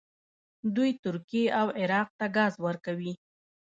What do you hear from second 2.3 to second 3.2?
ګاز ورکوي.